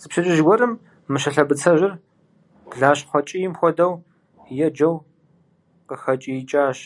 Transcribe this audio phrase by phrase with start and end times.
[0.00, 0.72] Зы пщэдджыжь гуэрым
[1.10, 1.92] Мыщэ лъэбыцэжьыр,
[2.70, 3.92] блащхъуэ кӀийм хуэдэу
[4.66, 4.96] еджэу
[5.86, 6.78] къыхэкӀиикӀащ.